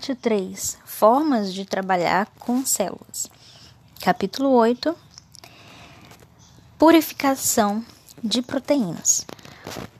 [0.00, 3.30] Parte 3 Formas de trabalhar com células.
[4.00, 4.96] Capítulo 8
[6.78, 7.84] Purificação
[8.24, 9.26] de proteínas.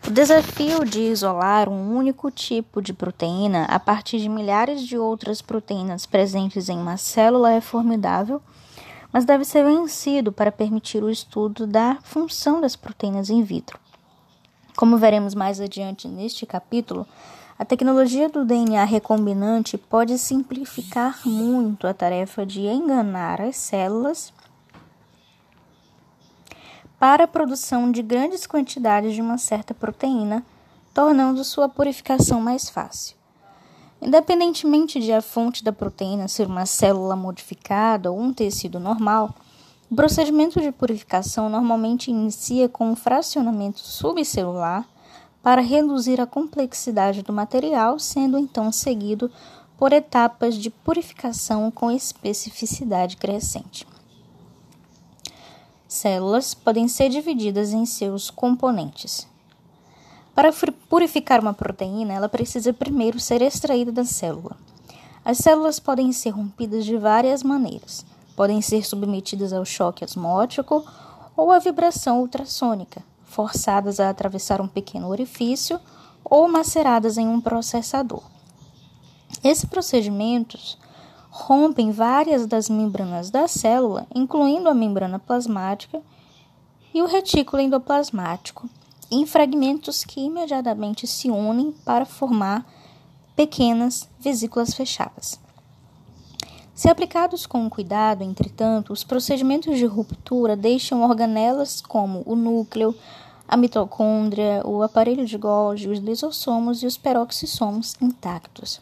[0.09, 5.43] O desafio de isolar um único tipo de proteína a partir de milhares de outras
[5.43, 8.41] proteínas presentes em uma célula é formidável,
[9.13, 13.79] mas deve ser vencido para permitir o estudo da função das proteínas in vitro.
[14.75, 17.07] Como veremos mais adiante neste capítulo,
[17.61, 24.33] a tecnologia do DNA recombinante pode simplificar muito a tarefa de enganar as células
[26.99, 30.43] para a produção de grandes quantidades de uma certa proteína,
[30.95, 33.15] tornando sua purificação mais fácil.
[34.01, 39.35] Independentemente de a fonte da proteína ser uma célula modificada ou um tecido normal,
[39.91, 44.89] o procedimento de purificação normalmente inicia com um fracionamento subcelular
[45.43, 49.31] para reduzir a complexidade do material, sendo então seguido
[49.79, 53.87] por etapas de purificação com especificidade crescente.
[55.89, 59.27] Células podem ser divididas em seus componentes.
[60.35, 60.53] Para
[60.89, 64.57] purificar uma proteína, ela precisa primeiro ser extraída da célula.
[65.25, 68.05] As células podem ser rompidas de várias maneiras.
[68.37, 70.85] Podem ser submetidas ao choque osmótico
[71.37, 75.81] ou à vibração ultrassônica, forçadas a atravessar um pequeno orifício
[76.25, 78.23] ou maceradas em um processador.
[79.43, 80.77] Esses procedimentos
[81.31, 86.03] rompem várias das membranas da célula, incluindo a membrana plasmática
[86.93, 88.69] e o retículo endoplasmático,
[89.11, 92.67] em fragmentos que imediatamente se unem para formar
[93.37, 95.41] pequenas vesículas fechadas.
[96.81, 102.95] Se aplicados com cuidado, entretanto, os procedimentos de ruptura deixam organelas como o núcleo,
[103.47, 108.81] a mitocôndria, o aparelho de Golgi, os lisossomos e os peroxissomos intactos.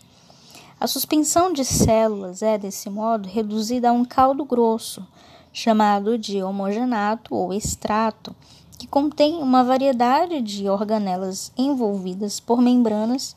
[0.78, 5.05] A suspensão de células é, desse modo, reduzida a um caldo grosso,
[5.53, 8.33] chamado de homogenato ou extrato,
[8.78, 13.34] que contém uma variedade de organelas envolvidas por membranas,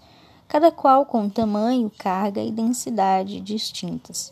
[0.47, 4.31] cada qual com tamanho, carga e densidade distintas.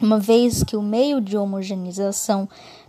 [0.00, 2.48] Uma vez que o meio de homogeneização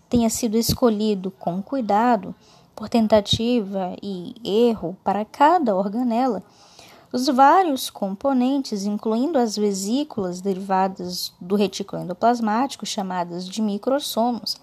[0.09, 2.33] tenha sido escolhido com cuidado,
[2.75, 6.43] por tentativa e erro para cada organela,
[7.11, 14.57] os vários componentes, incluindo as vesículas derivadas do retículo endoplasmático, chamadas de microsomos,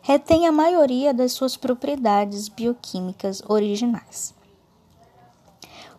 [0.00, 4.34] retêm a maioria das suas propriedades bioquímicas originais.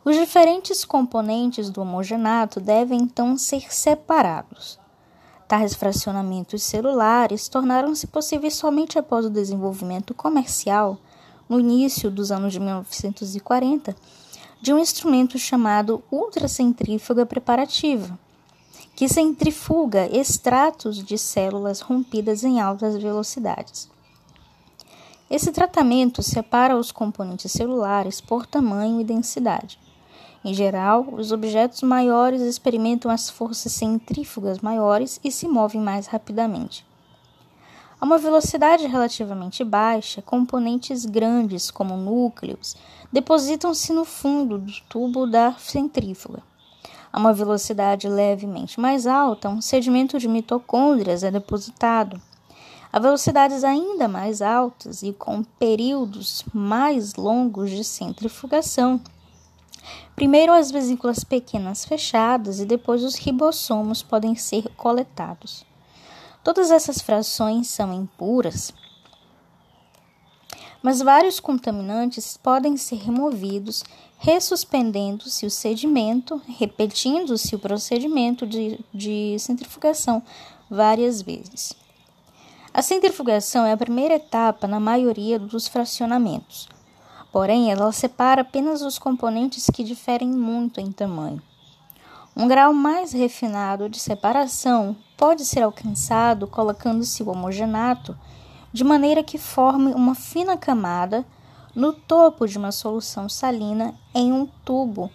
[0.04, 4.81] Os diferentes componentes do homogenato devem então ser separados.
[5.52, 10.98] Tais fracionamentos celulares tornaram-se possíveis somente após o desenvolvimento comercial,
[11.50, 13.94] no início dos anos de 1940,
[14.62, 18.18] de um instrumento chamado ultracentrífuga preparativa,
[18.96, 23.90] que centrifuga extratos de células rompidas em altas velocidades.
[25.30, 29.78] Esse tratamento separa os componentes celulares por tamanho e densidade.
[30.44, 36.84] Em geral, os objetos maiores experimentam as forças centrífugas maiores e se movem mais rapidamente.
[38.00, 42.76] A uma velocidade relativamente baixa, componentes grandes, como núcleos,
[43.14, 46.42] depositam-se no fundo do tubo da centrífuga.
[47.14, 52.20] A uma velocidade levemente mais alta, um sedimento de mitocôndrias é depositado.
[52.92, 59.00] A velocidades ainda mais altas e com períodos mais longos de centrifugação,
[60.16, 65.66] Primeiro as vesículas pequenas fechadas e depois os ribossomos podem ser coletados.
[66.44, 68.74] Todas essas frações são impuras,
[70.82, 73.84] mas vários contaminantes podem ser removidos,
[74.18, 80.24] ressuspendendo-se o sedimento, repetindo-se o procedimento de, de centrifugação
[80.70, 81.76] várias vezes.
[82.74, 86.70] A centrifugação é a primeira etapa na maioria dos fracionamentos.
[87.32, 91.42] Porém, ela separa apenas os componentes que diferem muito em tamanho.
[92.36, 98.18] Um grau mais refinado de separação pode ser alcançado colocando-se o homogenato
[98.74, 101.26] de maneira que forme uma fina camada
[101.76, 105.10] no topo de uma solução salina em um tubo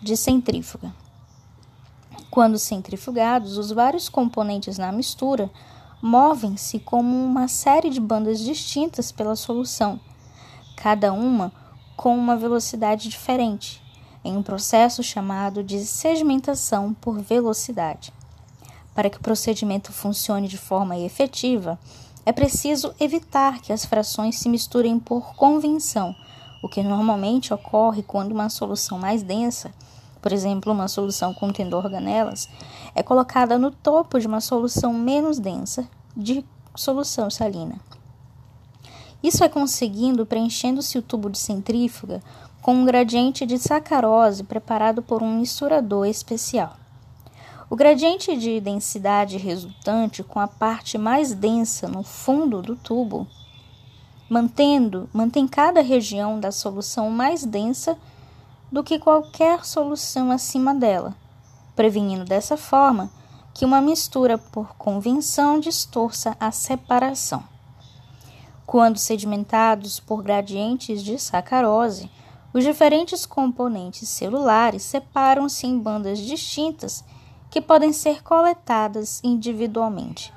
[0.00, 0.92] de centrífuga.
[2.30, 5.50] Quando centrifugados, os vários componentes na mistura
[6.00, 10.00] movem-se como uma série de bandas distintas pela solução,
[10.76, 11.52] cada uma
[12.00, 13.82] com uma velocidade diferente,
[14.24, 18.10] em um processo chamado de sedimentação por velocidade.
[18.94, 21.78] Para que o procedimento funcione de forma efetiva,
[22.24, 26.16] é preciso evitar que as frações se misturem por convenção,
[26.62, 29.70] o que normalmente ocorre quando uma solução mais densa
[30.22, 32.48] por exemplo, uma solução contendo organelas,
[32.94, 36.44] é colocada no topo de uma solução menos densa de
[36.74, 37.76] solução salina.
[39.22, 42.22] Isso é conseguindo preenchendo-se o tubo de centrífuga
[42.62, 46.76] com um gradiente de sacarose preparado por um misturador especial.
[47.68, 53.26] O gradiente de densidade resultante com a parte mais densa no fundo do tubo,
[54.28, 57.96] mantendo, mantém cada região da solução mais densa
[58.72, 61.14] do que qualquer solução acima dela,
[61.76, 63.10] prevenindo dessa forma
[63.54, 67.42] que uma mistura por convenção distorça a separação.
[68.70, 72.08] Quando sedimentados por gradientes de sacarose,
[72.54, 77.04] os diferentes componentes celulares separam-se em bandas distintas
[77.50, 80.32] que podem ser coletadas individualmente.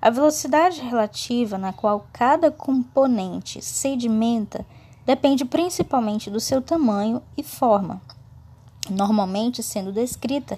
[0.00, 4.64] A velocidade relativa na qual cada componente sedimenta
[5.04, 8.00] depende principalmente do seu tamanho e forma,
[8.88, 10.56] normalmente sendo descrita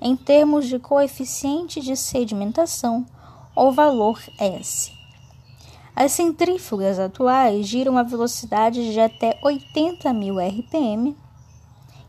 [0.00, 3.04] em termos de coeficiente de sedimentação
[3.54, 4.97] ou valor S.
[6.00, 11.16] As centrífugas atuais giram a velocidade de até 80 mil RPM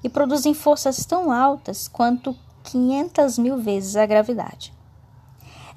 [0.03, 4.71] e produzem forças tão altas quanto 500 mil vezes a gravidade.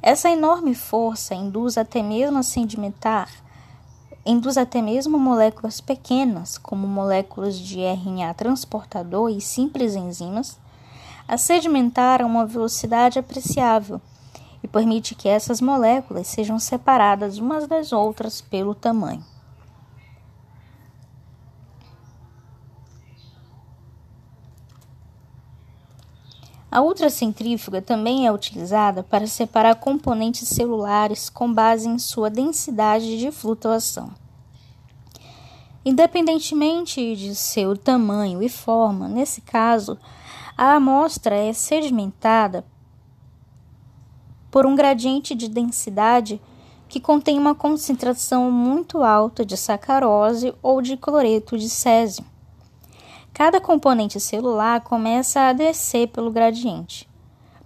[0.03, 3.31] Essa enorme força induz até mesmo a sedimentar
[4.27, 10.61] induz até mesmo moléculas pequenas, como moléculas de RNA transportador e simples enzimas,
[11.27, 14.03] a sedimentar a uma velocidade apreciável
[14.63, 19.25] e permite que essas moléculas sejam separadas umas das outras pelo tamanho.
[26.73, 33.31] A ultracentrífuga também é utilizada para separar componentes celulares com base em sua densidade de
[33.31, 34.11] flutuação.
[35.85, 39.99] Independentemente de seu tamanho e forma, nesse caso,
[40.57, 42.65] a amostra é sedimentada
[44.53, 46.39] por um gradiente de densidade
[46.87, 52.23] que contém uma concentração muito alta de sacarose ou de cloreto de césio.
[53.33, 57.09] Cada componente celular começa a descer pelo gradiente,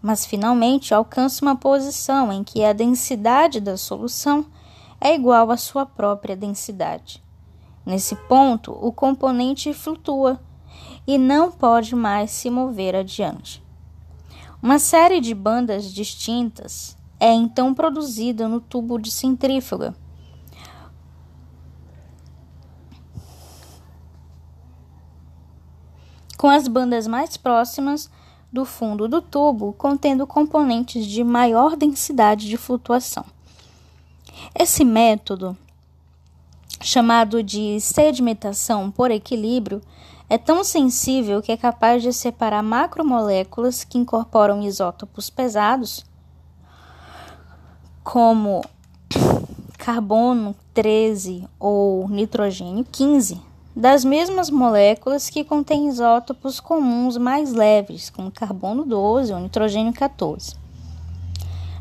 [0.00, 4.46] mas finalmente alcança uma posição em que a densidade da solução
[5.00, 7.20] é igual à sua própria densidade.
[7.84, 10.40] Nesse ponto, o componente flutua
[11.04, 13.65] e não pode mais se mover adiante.
[14.62, 19.94] Uma série de bandas distintas é então produzida no tubo de centrífuga
[26.36, 28.10] com as bandas mais próximas
[28.52, 33.24] do fundo do tubo contendo componentes de maior densidade de flutuação.
[34.54, 35.56] Esse método,
[36.80, 39.80] chamado de sedimentação por equilíbrio,
[40.28, 46.04] é tão sensível que é capaz de separar macromoléculas que incorporam isótopos pesados,
[48.02, 48.60] como
[49.78, 53.40] carbono 13 ou nitrogênio 15,
[53.74, 60.56] das mesmas moléculas que contêm isótopos comuns mais leves, como carbono 12 ou nitrogênio 14.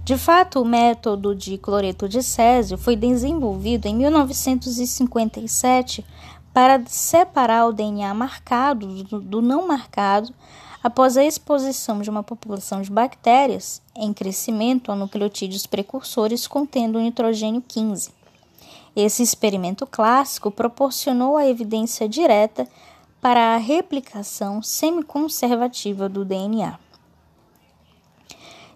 [0.04, 6.06] De fato, o método de cloreto de césio foi desenvolvido em 1957
[6.56, 10.34] para separar o DNA marcado do, não marcado
[10.82, 17.62] após a exposição de uma população de bactérias em crescimento a nucleotídeos precursores contendo nitrogênio
[17.62, 18.10] 15.
[18.96, 22.66] Esse experimento clássico proporcionou a evidência direta
[23.20, 26.80] para a replicação semiconservativa do DNA.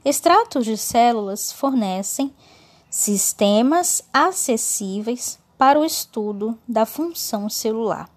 [0.03, 2.35] Extratos de células fornecem
[2.89, 8.09] sistemas acessíveis para o estudo da função celular.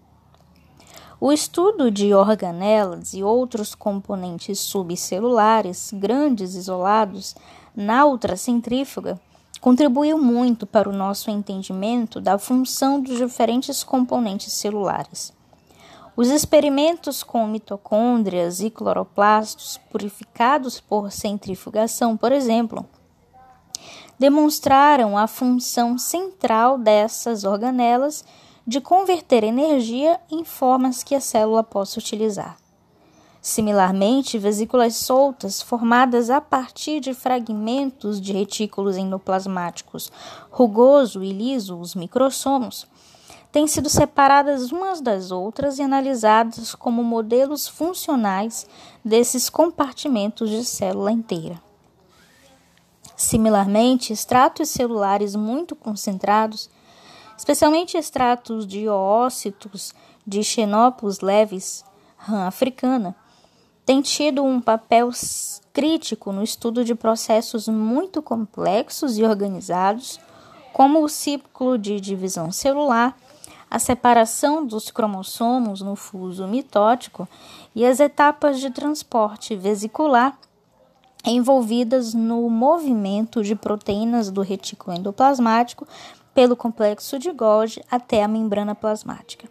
[1.21, 7.35] O estudo de organelas e outros componentes subcelulares grandes isolados
[7.75, 9.21] na ultracentrífuga
[9.61, 15.33] contribuiu muito para o nosso entendimento da função dos diferentes componentes celulares.
[16.17, 22.87] Os experimentos com mitocôndrias e cloroplastos purificados por centrifugação, por exemplo,
[24.23, 28.25] demonstraram a função central dessas organelas
[28.64, 32.57] de converter energia em formas que a célula possa utilizar.
[33.41, 40.12] Similarmente, vesículas soltas, formadas a partir de fragmentos de retículos endoplasmáticos
[40.52, 42.87] rugoso e liso, os microsomos,
[43.50, 48.69] têm sido separadas umas das outras e analisadas como modelos funcionais
[49.05, 51.72] desses compartimentos de célula inteira.
[53.23, 56.69] Similarmente, extratos celulares muito concentrados,
[57.38, 59.95] especialmente extratos de oócitos
[60.26, 61.85] de xenópolis leves,
[62.17, 63.14] rã africana,
[63.87, 65.09] tem tido um papel
[65.73, 70.19] crítico no estudo de processos muito complexos e organizados,
[70.73, 73.17] como o ciclo de divisão celular,
[73.71, 77.29] a separação dos cromossomos no fuso mitótico
[77.73, 80.37] e as etapas de transporte vesicular
[81.31, 85.87] envolvidas no movimento de proteínas do retículo endoplasmático
[86.35, 89.49] pelo complexo de Golgi até a membrana plasmática.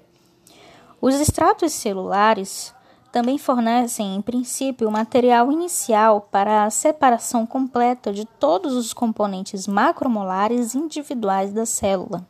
[1.00, 2.74] Os extratos celulares
[3.12, 9.68] também fornecem, em princípio, o material inicial para a separação completa de todos os componentes
[9.68, 12.26] macromolares individuais da célula.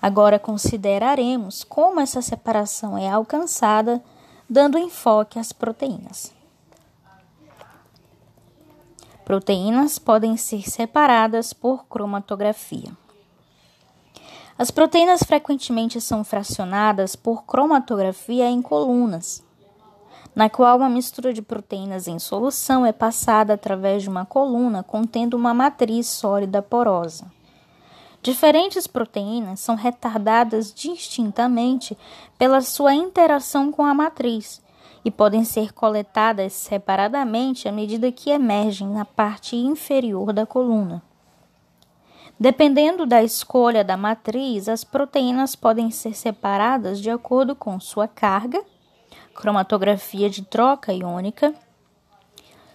[0.00, 4.02] Agora consideraremos como essa separação é alcançada,
[4.48, 6.32] dando enfoque às proteínas.
[9.32, 12.92] Proteínas podem ser separadas por cromatografia.
[14.58, 19.42] As proteínas frequentemente são fracionadas por cromatografia em colunas,
[20.36, 25.32] na qual uma mistura de proteínas em solução é passada através de uma coluna contendo
[25.32, 27.24] uma matriz sólida porosa.
[28.22, 31.96] Diferentes proteínas são retardadas distintamente
[32.36, 34.60] pela sua interação com a matriz
[35.04, 41.02] e podem ser coletadas separadamente à medida que emergem na parte inferior da coluna.
[42.38, 48.62] Dependendo da escolha da matriz, as proteínas podem ser separadas de acordo com sua carga,
[49.34, 51.54] cromatografia de troca iônica,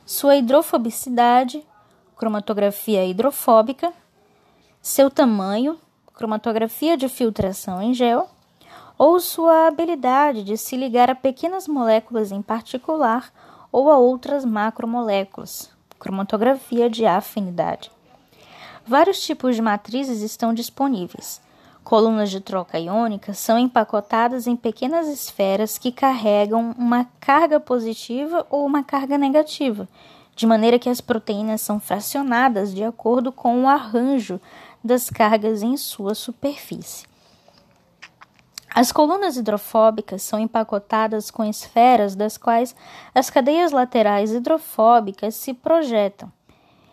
[0.05, 1.65] sua hidrofobicidade,
[2.15, 3.91] cromatografia hidrofóbica,
[4.81, 5.77] seu tamanho,
[6.13, 8.29] cromatografia de filtração em gel,
[8.97, 13.31] ou sua habilidade de se ligar a pequenas moléculas em particular
[13.71, 17.91] ou a outras macromoléculas, cromatografia de afinidade.
[18.85, 21.41] Vários tipos de matrizes estão disponíveis.
[21.83, 28.65] Colunas de troca iônica são empacotadas em pequenas esferas que carregam uma carga positiva ou
[28.65, 29.87] uma carga negativa,
[30.35, 34.39] de maneira que as proteínas são fracionadas de acordo com o arranjo
[34.83, 37.05] das cargas em sua superfície.
[38.77, 42.75] As colunas hidrofóbicas são empacotadas com esferas das quais
[43.11, 46.31] as cadeias laterais hidrofóbicas se projetam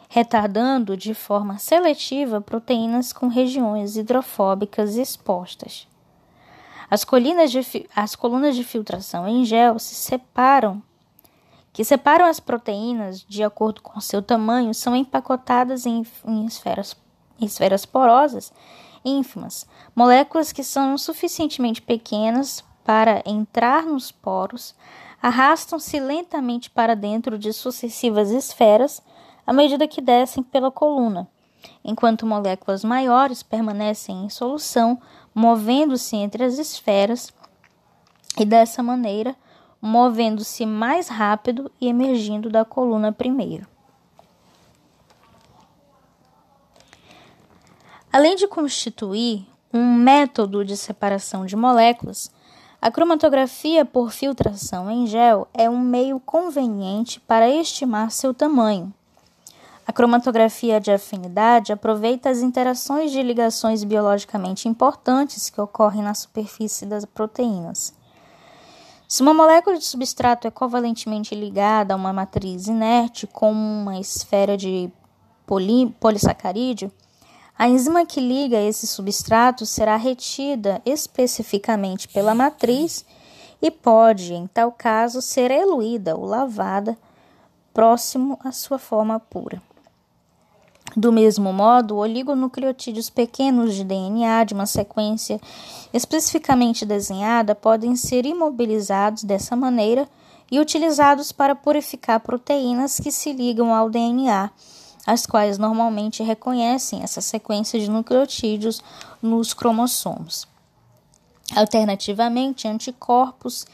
[0.09, 5.87] retardando de forma seletiva proteínas com regiões hidrofóbicas expostas.
[6.91, 7.05] As,
[7.51, 10.83] de, as colunas de filtração em gel se separam,
[11.71, 16.97] que separam as proteínas de acordo com seu tamanho, são empacotadas em, em esferas,
[17.39, 18.51] esferas porosas
[19.05, 24.75] ínfimas, moléculas que são suficientemente pequenas para entrar nos poros,
[25.23, 29.03] arrastam-se lentamente para dentro de sucessivas esferas
[29.47, 31.29] à medida que descem pela coluna,
[31.85, 35.01] enquanto moléculas maiores permanecem em solução,
[35.35, 37.33] movendo-se entre as esferas
[38.39, 39.37] e dessa maneira
[39.81, 43.74] movendo-se mais rápido e emergindo da coluna primeiro.
[48.15, 52.31] Além de constituir um método de separação de moléculas,
[52.81, 58.93] a cromatografia por filtração em gel é um meio conveniente para estimar seu tamanho
[59.87, 66.87] a cromatografia de afinidade aproveita as interações de ligações biologicamente importantes que ocorrem na superfície
[66.87, 67.93] das proteínas.
[69.07, 74.57] Se uma molécula de substrato é covalentemente ligada a uma matriz inerte com uma esfera
[74.57, 74.91] de
[75.47, 76.91] poli polissacarídeo,
[77.57, 83.05] a enzima que liga esse substrato será retida especificamente pela matriz
[83.63, 86.99] e pode, em tal caso, ser eluída ou lavada
[87.73, 89.63] próximo à sua forma pura.
[90.97, 95.41] Do mesmo modo, oligonucleotídeos pequenos de DNA de uma sequência
[95.93, 100.09] especificamente desenhada podem ser imobilizados dessa maneira
[100.51, 104.51] e utilizados para purificar proteínas que se ligam ao DNA,
[105.07, 108.83] as quais normalmente reconhecem essa sequência de nucleotídeos
[109.21, 110.47] nos cromossomos.
[111.55, 113.67] Alternativamente, anticorpos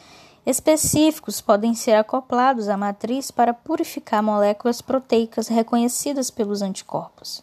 [0.44, 7.42] específicos podem ser acoplados à matriz para purificar moléculas proteicas reconhecidas pelos anticorpos.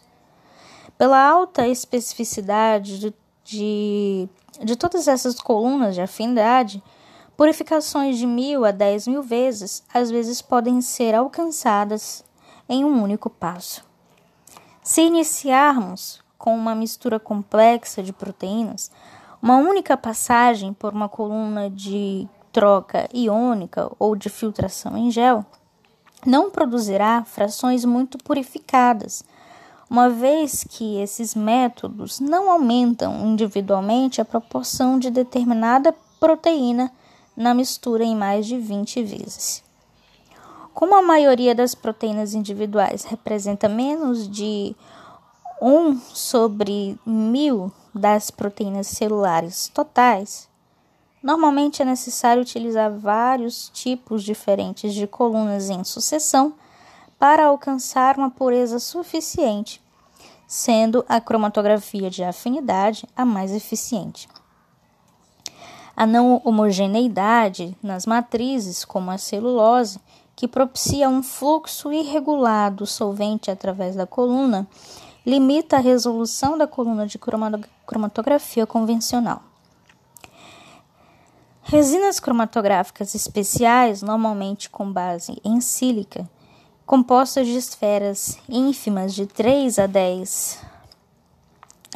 [0.98, 3.14] Pela alta especificidade de,
[3.44, 4.28] de,
[4.62, 6.82] de todas essas colunas de afinidade,
[7.36, 12.24] purificações de mil a dez mil vezes às vezes podem ser alcançadas
[12.68, 13.84] em um único passo.
[14.82, 18.90] Se iniciarmos com uma mistura complexa de proteínas,
[19.42, 25.44] uma única passagem por uma coluna de troca iônica ou de filtração em gel,
[26.26, 29.24] não produzirá frações muito purificadas,
[29.90, 36.90] uma vez que esses métodos não aumentam individualmente a proporção de determinada proteína
[37.36, 39.67] na mistura em mais de 20 vezes.
[40.78, 44.76] Como a maioria das proteínas individuais representa menos de
[45.60, 50.48] 1 sobre mil das proteínas celulares totais,
[51.20, 56.54] normalmente é necessário utilizar vários tipos diferentes de colunas em sucessão
[57.18, 59.82] para alcançar uma pureza suficiente,
[60.46, 64.28] sendo a cromatografia de afinidade a mais eficiente.
[65.96, 69.98] A não homogeneidade nas matrizes, como a celulose,
[70.38, 74.68] que propicia um fluxo irregular do solvente através da coluna,
[75.26, 77.18] limita a resolução da coluna de
[77.84, 79.42] cromatografia convencional.
[81.60, 86.30] Resinas cromatográficas especiais, normalmente com base em sílica,
[86.86, 90.62] compostas de esferas ínfimas de 3 a 10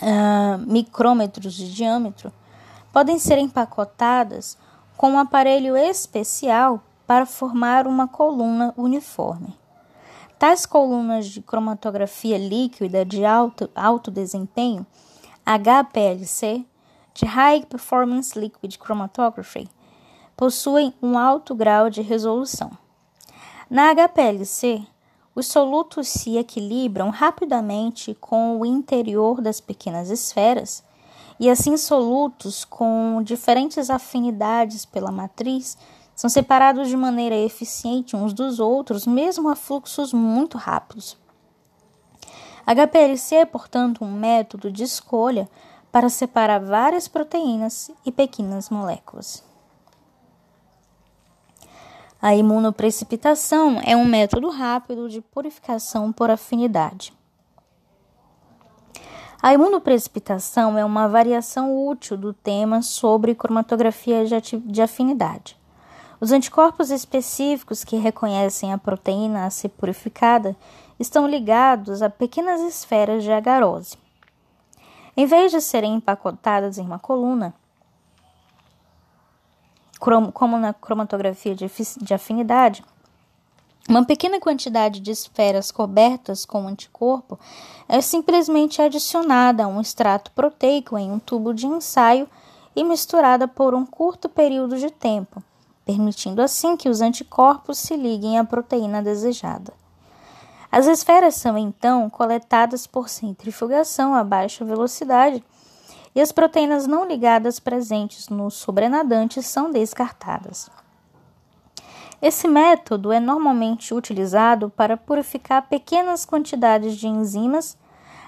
[0.02, 2.32] uh, micrômetros de diâmetro,
[2.92, 4.58] podem ser empacotadas
[4.96, 9.56] com um aparelho especial para formar uma coluna uniforme.
[10.38, 14.86] Tais colunas de cromatografia líquida de alto, alto desempenho,
[15.44, 16.64] HPLC,
[17.14, 19.68] de High Performance Liquid Chromatography,
[20.36, 22.70] possuem um alto grau de resolução.
[23.68, 24.84] Na HPLC,
[25.34, 30.84] os solutos se equilibram rapidamente com o interior das pequenas esferas,
[31.40, 35.76] e assim solutos com diferentes afinidades pela matriz
[36.22, 41.18] são separados de maneira eficiente uns dos outros, mesmo a fluxos muito rápidos.
[42.64, 45.48] HPLC é, portanto, um método de escolha
[45.90, 49.42] para separar várias proteínas e pequenas moléculas.
[52.20, 57.12] A imunoprecipitação é um método rápido de purificação por afinidade.
[59.42, 65.60] A imunoprecipitação é uma variação útil do tema sobre cromatografia de afinidade.
[66.22, 70.54] Os anticorpos específicos que reconhecem a proteína a ser purificada
[70.96, 73.98] estão ligados a pequenas esferas de agarose.
[75.16, 77.52] Em vez de serem empacotadas em uma coluna,
[80.32, 82.84] como na cromatografia de afinidade,
[83.88, 87.36] uma pequena quantidade de esferas cobertas com anticorpo
[87.88, 92.28] é simplesmente adicionada a um extrato proteico em um tubo de ensaio
[92.76, 95.42] e misturada por um curto período de tempo
[95.84, 99.72] permitindo assim que os anticorpos se liguem à proteína desejada.
[100.70, 105.44] As esferas são então coletadas por centrifugação a baixa velocidade
[106.14, 110.70] e as proteínas não ligadas presentes no sobrenadante são descartadas.
[112.22, 117.76] Esse método é normalmente utilizado para purificar pequenas quantidades de enzimas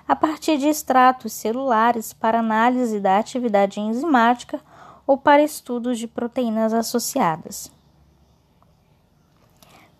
[0.06, 4.60] a partir de extratos celulares para análise da atividade enzimática
[5.06, 7.70] ou para estudos de proteínas associadas.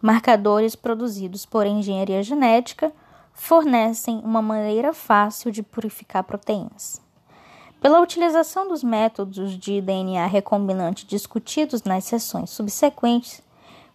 [0.01, 2.93] Marcadores produzidos por engenharia genética
[3.33, 7.03] fornecem uma maneira fácil de purificar proteínas.
[7.81, 13.43] Pela utilização dos métodos de DNA recombinante discutidos nas sessões subsequentes,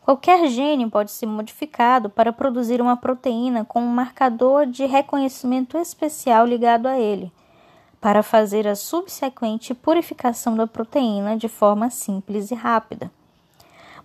[0.03, 6.45] qualquer gene pode ser modificado para produzir uma proteína com um marcador de reconhecimento especial
[6.45, 7.31] ligado a ele,
[7.99, 13.11] para fazer a subsequente purificação da proteína de forma simples e rápida.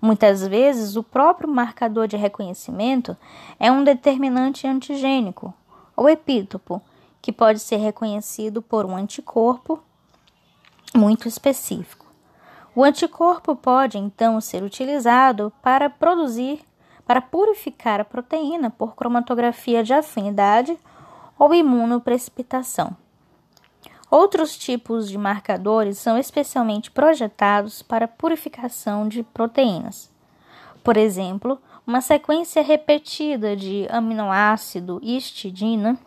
[0.01, 3.17] Muitas vezes, o próprio marcador de reconhecimento
[3.59, 5.55] é um determinante antigênico,
[5.97, 6.83] ou epítopo,
[7.23, 9.83] que pode ser reconhecido por um anticorpo
[10.95, 12.05] muito específico.
[12.75, 16.61] O anticorpo pode então ser utilizado para produzir,
[17.07, 20.77] para purificar a proteína por cromatografia de afinidade
[21.39, 22.97] ou imunoprecipitação.
[24.17, 30.09] Outros tipos de marcadores são especialmente projetados para purificação de proteínas.
[30.85, 35.99] Por exemplo, uma sequência repetida de aminoácido histidina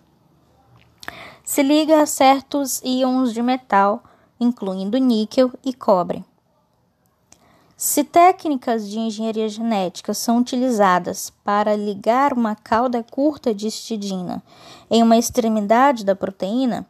[1.43, 4.01] se liga a certos íons de metal,
[4.39, 6.23] incluindo níquel e cobre.
[7.75, 14.41] Se técnicas de engenharia genética são utilizadas para ligar uma cauda curta de histidina
[14.89, 16.87] em uma extremidade da proteína,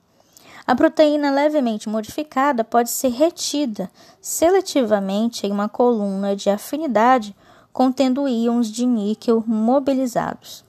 [0.67, 7.33] a proteína levemente modificada pode ser retida seletivamente em uma coluna de afinidade
[7.71, 10.65] contendo íons de níquel mobilizados.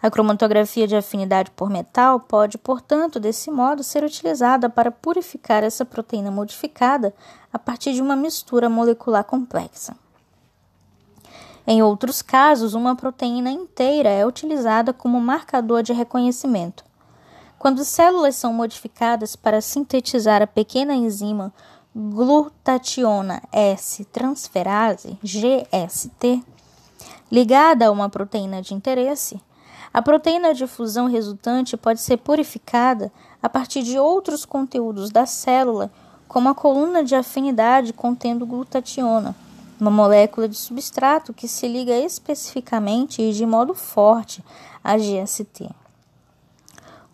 [0.00, 5.84] A cromatografia de afinidade por metal pode, portanto, desse modo, ser utilizada para purificar essa
[5.84, 7.12] proteína modificada
[7.52, 9.96] a partir de uma mistura molecular complexa.
[11.66, 16.91] Em outros casos, uma proteína inteira é utilizada como marcador de reconhecimento.
[17.62, 21.54] Quando células são modificadas para sintetizar a pequena enzima
[21.94, 26.42] glutationa S transferase, GST,
[27.30, 29.40] Ligada a uma proteína de interesse,
[29.94, 35.88] a proteína de fusão resultante pode ser purificada a partir de outros conteúdos da célula,
[36.26, 39.36] como a coluna de afinidade contendo glutationa,
[39.80, 44.42] uma molécula de substrato que se liga especificamente e de modo forte
[44.82, 45.70] à GST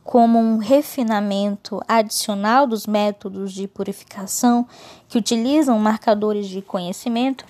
[0.08, 4.66] como um refinamento adicional dos métodos de purificação
[5.06, 7.44] que utilizam marcadores de conhecimento,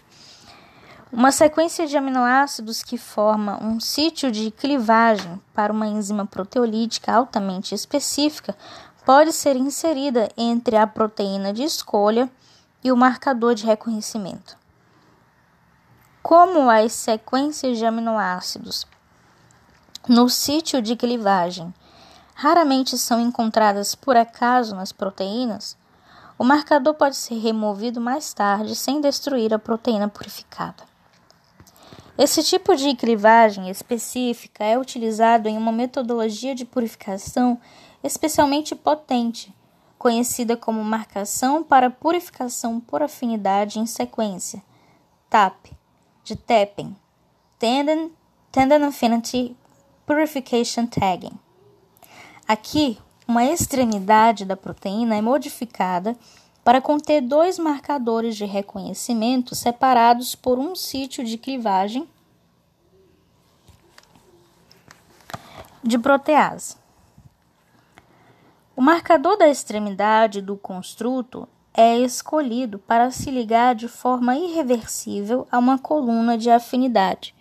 [1.13, 7.77] uma sequência de aminoácidos que forma um sítio de clivagem para uma enzima proteolítica altamente
[7.77, 8.57] específica
[9.07, 12.29] pode ser inserida entre a proteína de escolha
[12.83, 14.57] e o marcador de reconhecimento.
[16.21, 18.85] Como as sequências de aminoácidos
[20.09, 21.73] no sítio de clivagem
[22.39, 25.77] raramente são encontradas por acaso nas proteínas,
[26.39, 30.85] o marcador pode ser removido mais tarde sem destruir a proteína purificada.
[32.17, 37.59] Esse tipo de clivagem específica é utilizado em uma metodologia de purificação
[38.05, 39.53] especialmente potente,
[39.99, 44.63] conhecida como marcação para purificação por afinidade em sequência,
[45.29, 45.73] TAP,
[46.23, 46.95] de Tapping,
[47.59, 48.13] Tandem,
[48.53, 49.57] Tandem Affinity
[50.07, 51.37] Purification Tagging.
[52.49, 56.17] Aqui, uma extremidade da proteína é modificada
[56.65, 62.09] para conter dois marcadores de reconhecimento separados por um sítio de clivagem
[65.85, 66.77] de protease.
[68.75, 75.59] O marcador da extremidade do construto é escolhido para se ligar de forma irreversível a
[75.59, 77.35] uma coluna de afinidade,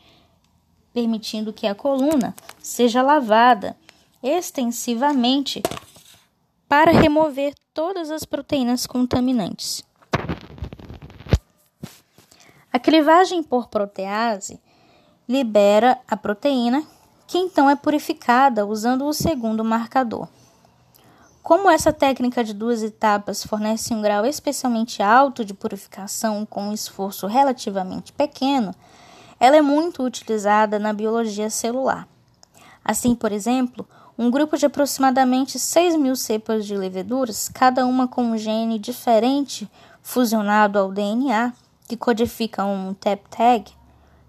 [0.93, 3.73] permitindo que a coluna seja lavada
[4.21, 5.61] extensivamente
[6.67, 9.83] para remover todas as proteínas contaminantes.
[12.71, 14.59] A clivagem por protease
[15.27, 16.83] libera a proteína,
[17.25, 20.27] que então é purificada usando o segundo marcador.
[21.41, 26.73] Como essa técnica de duas etapas fornece um grau especialmente alto de purificação com um
[26.73, 28.75] esforço relativamente pequeno,
[29.39, 32.07] ela é muito utilizada na biologia celular.
[32.83, 38.23] Assim, por exemplo, um grupo de aproximadamente 6 mil cepas de leveduras, cada uma com
[38.23, 39.69] um gene diferente
[40.01, 41.53] fusionado ao DNA,
[41.87, 43.71] que codifica um TAP tag,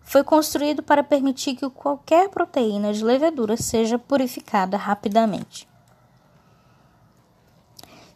[0.03, 5.69] foi construído para permitir que qualquer proteína de levedura seja purificada rapidamente.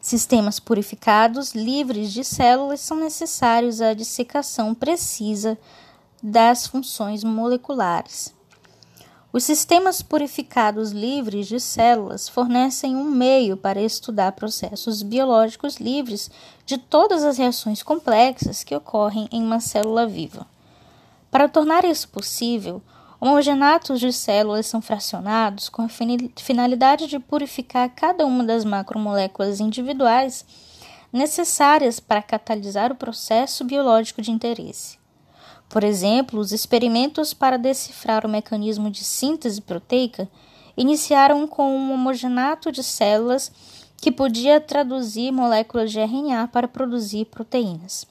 [0.01, 5.57] Sistemas purificados livres de células são necessários à dissecação precisa
[6.23, 8.35] das funções moleculares.
[9.33, 16.31] Os sistemas purificados livres de células fornecem um meio para estudar processos biológicos livres
[16.67, 20.47] de todas as reações complexas que ocorrem em uma célula viva.
[21.31, 22.83] Para tornar isso possível,
[23.19, 25.89] homogenatos de células são fracionados com a
[26.37, 30.45] finalidade de purificar cada uma das macromoléculas individuais
[31.11, 35.02] necessárias para catalisar o processo biológico de interesse.
[35.73, 40.29] Por exemplo, os experimentos para decifrar o mecanismo de síntese proteica
[40.77, 43.51] iniciaram com um homogenato de células
[43.97, 48.07] que podia traduzir moléculas de RNA para produzir proteínas.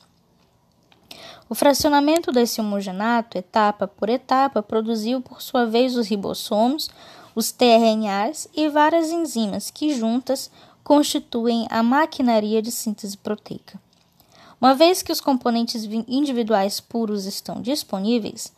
[1.47, 6.89] O fracionamento desse homogenato, etapa por etapa, produziu por sua vez os ribossomos,
[7.35, 10.49] os tRNAs e várias enzimas que juntas
[10.83, 13.79] constituem a maquinaria de síntese proteica.
[14.61, 18.53] Uma vez que os componentes individuais puros estão disponíveis,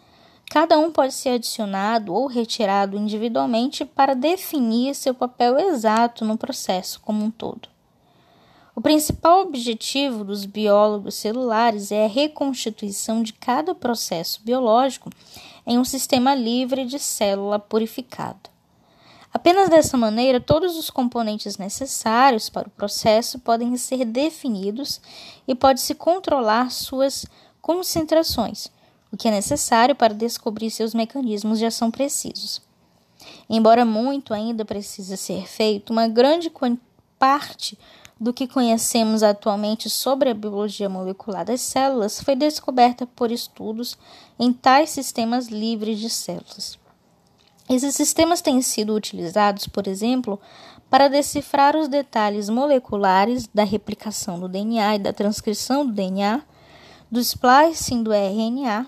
[0.51, 6.99] cada um pode ser adicionado ou retirado individualmente para definir seu papel exato no processo
[6.99, 7.69] como um todo.
[8.75, 15.09] O principal objetivo dos biólogos celulares é a reconstituição de cada processo biológico
[15.65, 18.52] em um sistema livre de célula purificado.
[19.33, 25.01] Apenas dessa maneira, todos os componentes necessários para o processo podem ser definidos
[25.47, 27.25] e pode-se controlar suas
[27.59, 28.71] concentrações,
[29.11, 32.61] o que é necessário para descobrir seus mecanismos de ação precisos.
[33.49, 36.51] Embora muito ainda precise ser feito, uma grande
[37.17, 37.77] parte
[38.19, 43.97] do que conhecemos atualmente sobre a biologia molecular das células foi descoberta por estudos
[44.39, 46.82] em tais sistemas livres de células.
[47.69, 50.39] Esses sistemas têm sido utilizados, por exemplo,
[50.89, 56.41] para decifrar os detalhes moleculares da replicação do DNA e da transcrição do DNA,
[57.09, 58.85] do splicing do RNA,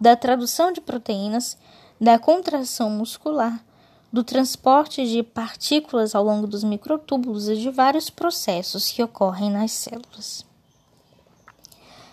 [0.00, 1.56] da tradução de proteínas,
[2.00, 3.64] da contração muscular,
[4.12, 9.72] do transporte de partículas ao longo dos microtúbulos e de vários processos que ocorrem nas
[9.72, 10.46] células.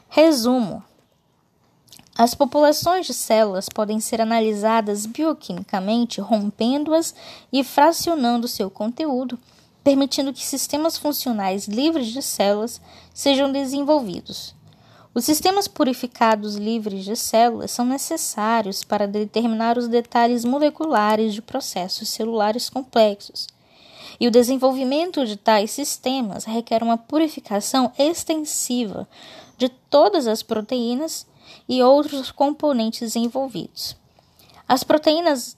[0.09, 0.83] Resumo:
[2.17, 7.15] As populações de células podem ser analisadas bioquimicamente, rompendo-as
[7.51, 9.39] e fracionando seu conteúdo,
[9.83, 12.81] permitindo que sistemas funcionais livres de células
[13.13, 14.53] sejam desenvolvidos.
[15.13, 22.09] Os sistemas purificados livres de células são necessários para determinar os detalhes moleculares de processos
[22.09, 23.47] celulares complexos.
[24.19, 29.07] E o desenvolvimento de tais sistemas requer uma purificação extensiva
[29.57, 31.25] de todas as proteínas
[31.67, 33.95] e outros componentes envolvidos.
[34.67, 35.57] As proteínas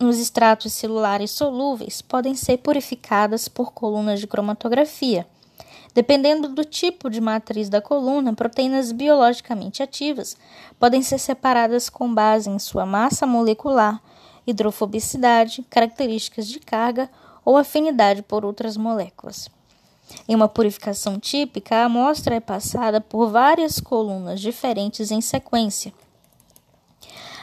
[0.00, 5.26] nos extratos celulares solúveis podem ser purificadas por colunas de cromatografia.
[5.94, 10.36] Dependendo do tipo de matriz da coluna, proteínas biologicamente ativas
[10.78, 14.02] podem ser separadas com base em sua massa molecular,
[14.44, 17.08] hidrofobicidade, características de carga
[17.44, 19.48] ou afinidade por outras moléculas.
[20.28, 25.92] Em uma purificação típica, a amostra é passada por várias colunas diferentes em sequência.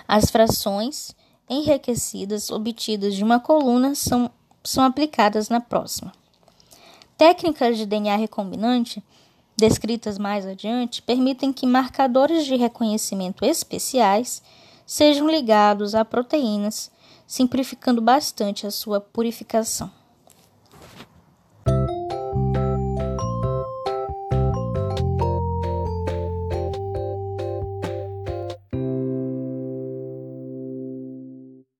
[0.07, 1.15] As frações
[1.49, 4.31] enriquecidas obtidas de uma coluna são,
[4.63, 6.11] são aplicadas na próxima.
[7.17, 9.03] Técnicas de DNA recombinante,
[9.55, 14.41] descritas mais adiante, permitem que marcadores de reconhecimento especiais
[14.85, 16.89] sejam ligados a proteínas,
[17.27, 20.00] simplificando bastante a sua purificação.